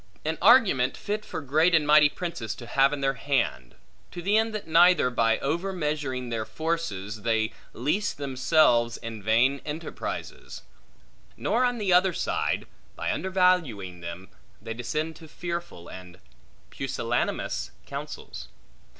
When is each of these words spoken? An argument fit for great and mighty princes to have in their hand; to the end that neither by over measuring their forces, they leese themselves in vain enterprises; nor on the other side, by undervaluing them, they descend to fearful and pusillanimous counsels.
An 0.25 0.39
argument 0.41 0.97
fit 0.97 1.23
for 1.23 1.41
great 1.41 1.75
and 1.75 1.85
mighty 1.85 2.09
princes 2.09 2.55
to 2.55 2.65
have 2.65 2.91
in 2.91 3.01
their 3.01 3.13
hand; 3.13 3.75
to 4.09 4.23
the 4.23 4.35
end 4.35 4.51
that 4.55 4.65
neither 4.67 5.11
by 5.11 5.37
over 5.41 5.71
measuring 5.71 6.29
their 6.29 6.43
forces, 6.43 7.21
they 7.21 7.53
leese 7.73 8.11
themselves 8.11 8.97
in 8.97 9.21
vain 9.21 9.61
enterprises; 9.63 10.63
nor 11.37 11.63
on 11.63 11.77
the 11.77 11.93
other 11.93 12.13
side, 12.13 12.65
by 12.95 13.11
undervaluing 13.11 13.99
them, 13.99 14.29
they 14.59 14.73
descend 14.73 15.15
to 15.17 15.27
fearful 15.27 15.87
and 15.87 16.17
pusillanimous 16.71 17.69
counsels. 17.85 18.47